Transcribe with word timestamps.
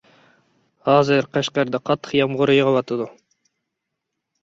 ھازىر 0.89 1.27
قەشقەردە 1.37 1.83
قاتتىق 1.91 2.17
يامغۇر 2.23 2.55
يېغىۋاتىدۇ! 2.57 3.11